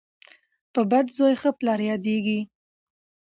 په 0.73 0.81
بد 0.91 1.05
زوی 1.17 1.33
ښه 1.41 1.49
پلار 1.59 1.79
یادیږي. 1.89 2.39